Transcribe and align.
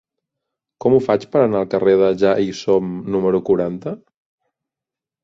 Com 0.85 0.93
ho 0.93 1.01
faig 1.07 1.27
per 1.35 1.43
anar 1.47 1.59
al 1.59 1.69
carrer 1.73 1.93
de 2.03 2.07
Ja-hi-som 2.21 2.89
número 3.17 3.43
quaranta? 3.51 3.95